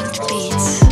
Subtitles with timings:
[0.00, 0.89] beats.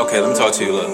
[0.00, 0.72] Okay, let me talk to you.
[0.72, 0.88] Look.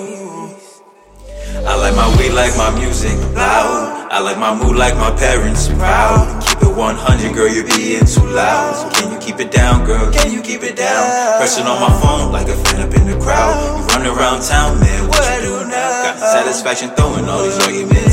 [1.69, 4.09] I like my weed like my music loud.
[4.11, 6.43] I like my mood like my parents proud.
[6.43, 8.95] Keep it 100, girl, you're being too loud.
[8.95, 10.11] Can you keep it down, girl?
[10.11, 11.37] Can you keep it down?
[11.37, 13.55] Pressing on my phone like a fan up in the crowd.
[13.79, 15.09] You run around town, man.
[15.09, 16.03] What you do now?
[16.05, 18.04] Got satisfaction throwing all these arguments.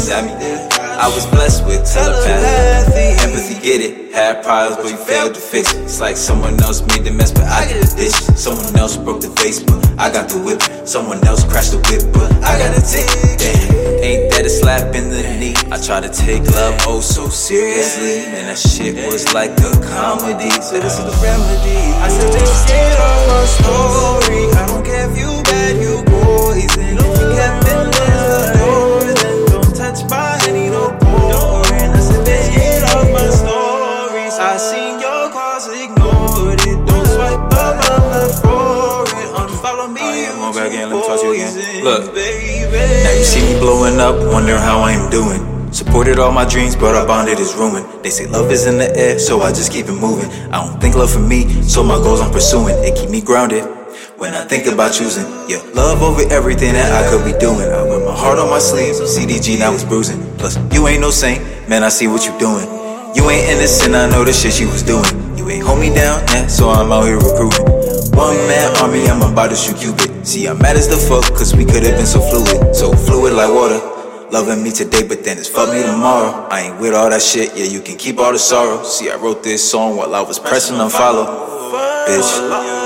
[1.01, 4.13] I was blessed with telepathy, empathy, get it.
[4.13, 5.81] Had problems, but you failed to fix it.
[5.81, 8.13] It's like someone else made the mess, but I did the dish.
[8.37, 10.61] Someone else broke the vase, but I got the whip.
[10.85, 13.09] Someone else crashed the whip, but I got a tick.
[13.41, 15.57] Damn, ain't that a slap in the knee?
[15.73, 20.53] I try to take love oh so seriously, and that shit was like a comedy.
[20.61, 21.25] So this is the uh.
[21.25, 21.81] remedy.
[21.97, 24.53] I said, bitch, get off my story.
[24.53, 26.93] I don't care if you bad, you poison.
[26.93, 27.60] If you
[41.81, 42.13] Look.
[42.13, 45.73] Now you see me blowing up, wonder how I'm doing.
[45.73, 48.03] Supported all my dreams, but our bonded is ruined.
[48.03, 50.29] They say love is in the air, so I just keep it moving.
[50.53, 52.75] I don't think love for me, so my goals I'm pursuing.
[52.83, 53.63] It keep me grounded.
[54.17, 57.65] When I think about choosing, yeah, love over everything that I could be doing.
[57.71, 60.21] I wear my heart on my sleeve, CDG now it's bruising.
[60.37, 62.67] Plus, you ain't no saint, man, I see what you doing.
[63.15, 65.09] You ain't innocent, I know the shit you was doing.
[65.35, 67.80] You ain't hold me down, yeah, so I'm out here recruiting.
[68.13, 70.25] One man army, I'm about to shoot Cupid.
[70.27, 72.75] See, I'm mad as the fuck, cause we could've been so fluid.
[72.75, 73.79] So fluid like water.
[74.31, 76.47] Loving me today, but then it's fuck me tomorrow.
[76.49, 78.83] I ain't with all that shit, yeah, you can keep all the sorrow.
[78.83, 81.25] See, I wrote this song while I was pressing unfollow.
[82.07, 82.80] Bitch.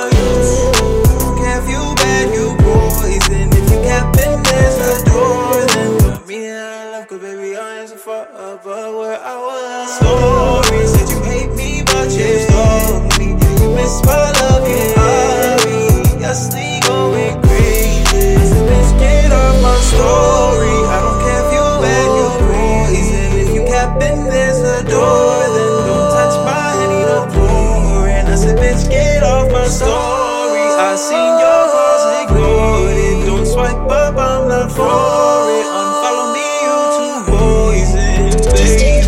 [31.09, 33.25] Seen your calls, ignored it.
[33.25, 35.67] Don't swipe up, I'm not for it.
[35.79, 38.21] Unfollow me, you too poison,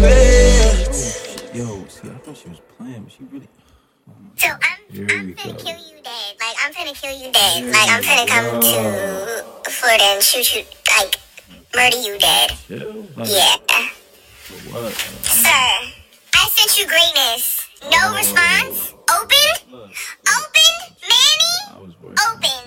[0.02, 1.58] baby.
[1.58, 3.48] Yo, see, I thought she was playing, but she really.
[4.38, 5.64] So I'm, Here I'm we finna go.
[5.64, 6.36] kill you dead.
[6.40, 7.64] Like I'm finna kill you dead.
[7.74, 10.64] Like I'm finna come to Florida and shoot you,
[10.98, 11.16] like
[11.76, 12.52] murder you dead.
[12.68, 13.08] Chill.
[13.16, 13.56] Like, Yeah.
[14.72, 14.94] What?
[15.24, 17.68] Sir, I sent you greatness.
[17.92, 18.94] No response.
[19.10, 19.52] Open?
[19.74, 19.92] Open?
[20.28, 20.46] Oh
[21.02, 21.56] Manny?
[21.70, 22.20] I was worried.
[22.30, 22.64] Open.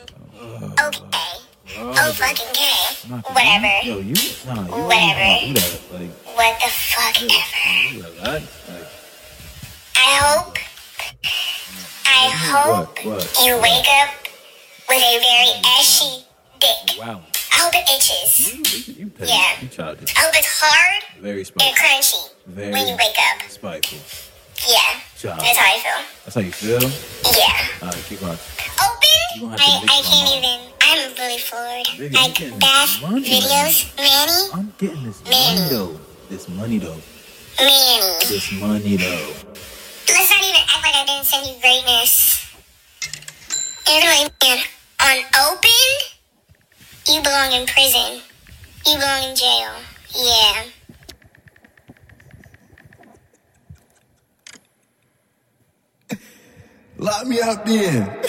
[0.86, 1.32] Okay.
[1.78, 2.62] Oh fucking K.
[3.08, 3.72] Not Whatever.
[3.82, 4.14] Yo, you.
[4.47, 5.54] Nah, you Whatever.
[5.56, 5.81] that.
[5.92, 7.94] Like, What the fuck ever.
[7.97, 8.44] you relax.
[8.69, 8.88] Like,
[9.97, 10.58] I hope.
[12.06, 13.22] I hope what?
[13.25, 13.41] What?
[13.44, 14.10] you wake up
[14.88, 16.25] with a very ashy
[16.61, 16.99] dick.
[16.99, 17.22] Wow.
[17.52, 18.52] I hope it itches.
[18.52, 19.11] You, you, you.
[19.26, 19.61] Yeah.
[19.62, 20.14] You childish.
[20.17, 21.75] I hope it's hard Very and spiteful.
[21.76, 23.49] crunchy Very when you wake up.
[23.50, 23.99] spiteful.
[24.69, 25.00] Yeah.
[25.17, 25.40] Child.
[25.40, 26.05] That's how I feel.
[26.25, 26.81] That's how you feel?
[27.32, 27.87] Yeah.
[27.88, 28.31] Alright, keep on.
[28.37, 29.40] Open?
[29.40, 30.37] Gonna have to I, I can't money.
[30.37, 30.80] Uh, even.
[31.20, 31.87] I'm really floored.
[31.87, 33.94] Nigga, Like getting bath money, videos.
[33.99, 34.49] Manny?
[34.55, 35.55] I'm getting this Man.
[35.58, 36.00] money though.
[36.31, 36.96] This money though.
[37.58, 38.25] Manny.
[38.26, 39.34] This money though.
[40.08, 42.40] Let's not even act like I didn't send you greatness.
[43.84, 44.62] Gonna
[45.02, 45.19] on
[45.52, 45.70] open?
[47.06, 48.22] You belong in prison.
[48.87, 49.72] You belong in jail.
[50.17, 50.64] Yeah.
[56.96, 58.19] Lock me up then.